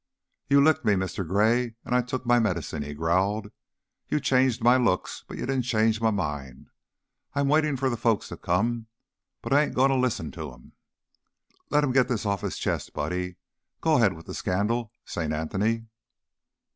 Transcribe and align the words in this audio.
"You 0.49 0.61
licked 0.63 0.83
me, 0.83 0.93
Mr. 0.93 1.23
Gray, 1.27 1.75
an' 1.85 1.93
I 1.93 2.01
took 2.01 2.25
my 2.25 2.39
medicine," 2.39 2.81
he 2.81 2.95
growled. 2.95 3.51
"You 4.09 4.19
changed 4.19 4.63
my 4.63 4.75
looks, 4.75 5.23
but 5.27 5.37
you 5.37 5.45
didn't 5.45 5.61
change 5.65 6.01
my 6.01 6.09
mind. 6.09 6.71
I'm 7.35 7.47
waitin' 7.47 7.77
for 7.77 7.87
the 7.87 7.95
folks 7.97 8.29
to 8.29 8.37
come, 8.37 8.87
but 9.43 9.53
I 9.53 9.61
ain't 9.61 9.75
goin' 9.75 9.91
to 9.91 9.95
listen 9.95 10.31
to 10.31 10.53
'em." 10.53 10.71
"Let 11.69 11.83
him 11.83 11.91
get 11.91 12.07
this 12.07 12.25
off 12.25 12.41
his 12.41 12.57
chest, 12.57 12.93
Buddy. 12.93 13.35
Go 13.79 13.97
ahead 13.97 14.13
with 14.13 14.25
the 14.25 14.33
scandal, 14.33 14.91
Saint 15.05 15.33
Anthony." 15.33 15.85